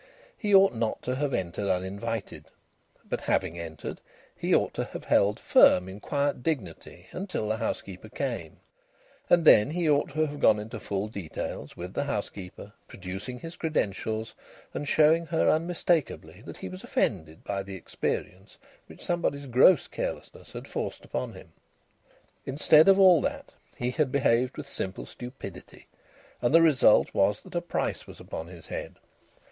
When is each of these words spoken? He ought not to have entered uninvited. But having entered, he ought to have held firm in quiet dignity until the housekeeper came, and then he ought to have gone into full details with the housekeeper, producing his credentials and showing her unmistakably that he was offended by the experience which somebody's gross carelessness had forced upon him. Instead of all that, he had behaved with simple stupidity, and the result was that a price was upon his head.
He 0.35 0.55
ought 0.55 0.73
not 0.73 1.03
to 1.03 1.13
have 1.17 1.31
entered 1.31 1.69
uninvited. 1.69 2.45
But 3.07 3.21
having 3.21 3.59
entered, 3.59 4.01
he 4.35 4.51
ought 4.55 4.73
to 4.73 4.85
have 4.85 5.03
held 5.03 5.39
firm 5.39 5.87
in 5.87 5.99
quiet 5.99 6.41
dignity 6.41 7.05
until 7.11 7.47
the 7.47 7.57
housekeeper 7.57 8.09
came, 8.09 8.57
and 9.29 9.45
then 9.45 9.69
he 9.69 9.87
ought 9.87 10.09
to 10.13 10.25
have 10.25 10.39
gone 10.39 10.57
into 10.59 10.79
full 10.79 11.07
details 11.07 11.77
with 11.77 11.93
the 11.93 12.05
housekeeper, 12.05 12.73
producing 12.87 13.37
his 13.37 13.55
credentials 13.55 14.33
and 14.73 14.87
showing 14.87 15.27
her 15.27 15.47
unmistakably 15.51 16.41
that 16.47 16.57
he 16.57 16.67
was 16.67 16.83
offended 16.83 17.43
by 17.43 17.61
the 17.61 17.75
experience 17.75 18.57
which 18.87 19.05
somebody's 19.05 19.45
gross 19.45 19.87
carelessness 19.87 20.53
had 20.53 20.67
forced 20.67 21.05
upon 21.05 21.33
him. 21.33 21.53
Instead 22.43 22.87
of 22.89 22.97
all 22.99 23.21
that, 23.21 23.53
he 23.77 23.91
had 23.91 24.11
behaved 24.11 24.57
with 24.57 24.67
simple 24.67 25.05
stupidity, 25.05 25.85
and 26.41 26.55
the 26.55 26.61
result 26.63 27.13
was 27.13 27.39
that 27.41 27.53
a 27.53 27.61
price 27.61 28.07
was 28.07 28.19
upon 28.19 28.47
his 28.47 28.65
head. 28.65 28.95